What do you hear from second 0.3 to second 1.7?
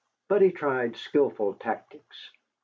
he tried skilful